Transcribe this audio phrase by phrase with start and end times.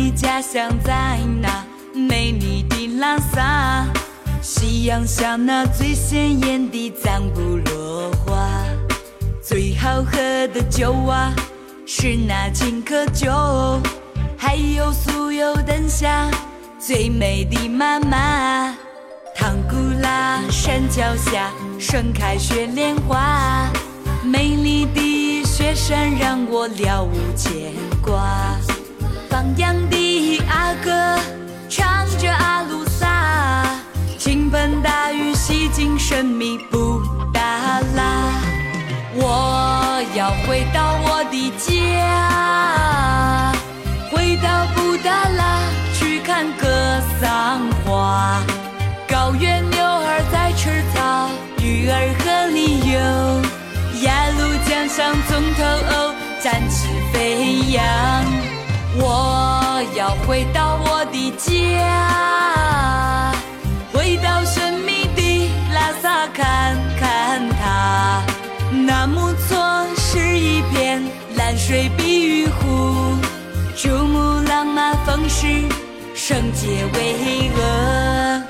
[0.00, 3.84] 你家乡在那美丽的拉萨，
[4.40, 8.48] 夕阳下那最鲜艳的藏布落花。
[9.42, 10.12] 最好喝
[10.54, 11.34] 的酒啊，
[11.84, 13.32] 是那青稞酒，
[14.36, 16.30] 还有酥油灯下
[16.78, 18.76] 最美的妈妈。
[19.34, 23.68] 唐古拉山脚下盛开雪莲花，
[24.22, 28.54] 美丽的雪山让我了无牵挂。
[29.30, 29.97] 放羊的
[30.48, 31.18] 阿哥
[31.68, 33.64] 唱着阿鲁萨，
[34.18, 37.40] 倾盆大雨洗净神秘布达
[37.94, 38.32] 拉。
[39.14, 43.52] 我要回到我的家，
[44.10, 45.60] 回到布达拉
[45.94, 48.40] 去看格桑花。
[49.08, 51.28] 高原牛儿在吃草，
[51.62, 52.98] 鱼儿河里游，
[54.02, 55.60] 鸭绿江上从头
[56.40, 57.16] 展翅飞
[57.72, 57.82] 扬。
[59.00, 59.02] 我
[60.28, 63.32] 回到我的家，
[63.94, 68.22] 回到神秘的拉萨看看它。
[68.70, 71.02] 纳木错是一片
[71.34, 73.16] 蓝水碧玉湖，
[73.74, 75.46] 珠穆朗玛峰是
[76.14, 78.47] 圣洁巍峨。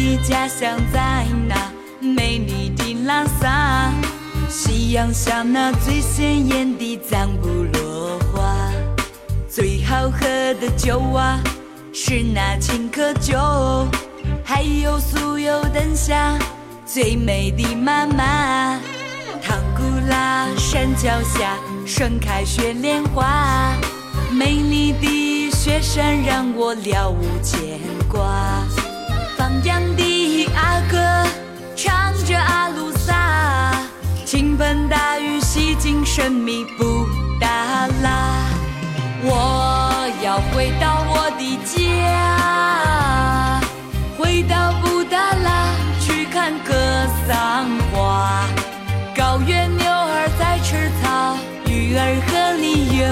[0.00, 3.92] 的家乡在那美丽的拉萨，
[4.48, 8.72] 夕阳下那最鲜艳的藏布落花。
[9.46, 10.20] 最好喝
[10.54, 11.38] 的酒啊，
[11.92, 13.36] 是那青稞酒，
[14.42, 16.38] 还有酥油灯下
[16.86, 18.80] 最美的妈妈。
[19.42, 23.74] 唐古拉山脚下盛开雪莲花，
[24.32, 27.78] 美丽的雪山让我了无牵
[28.08, 28.64] 挂。
[29.64, 30.96] 羊的阿哥
[31.76, 33.72] 唱着阿鲁萨，
[34.24, 37.06] 倾盆大雨洗净生命布
[37.40, 38.46] 达拉。
[39.22, 43.60] 我要回到我的家，
[44.18, 46.72] 回到布达拉去看格
[47.26, 48.46] 桑花。
[49.14, 53.04] 高原牛儿在吃草，鱼儿河里游，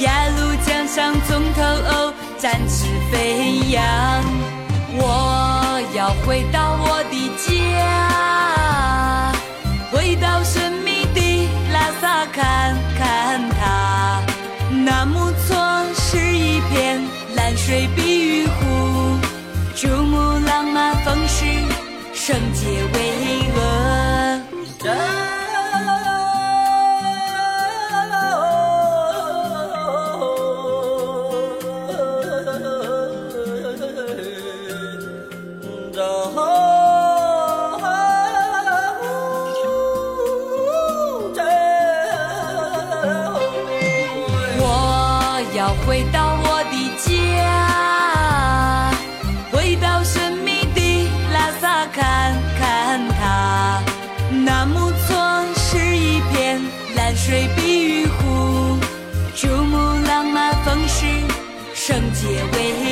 [0.00, 1.60] 鸭绿江上从头
[2.38, 3.82] 展翅飞扬。
[6.24, 9.32] 回到我的家，
[9.90, 14.22] 回到神秘的拉萨看看它。
[14.84, 15.56] 纳木错
[15.94, 17.02] 是一片
[17.34, 19.18] 蓝水碧玉湖，
[19.74, 21.44] 珠穆朗玛峰是
[22.14, 22.96] 圣洁巍
[23.56, 25.31] 峨。
[45.62, 47.06] 要回到我的家，
[49.52, 53.80] 回到神秘的拉萨看看它。
[54.44, 56.60] 纳木错是一片
[56.96, 58.76] 蓝水碧玉湖，
[59.36, 61.06] 珠穆朗玛峰是
[61.76, 62.91] 圣洁巍峨。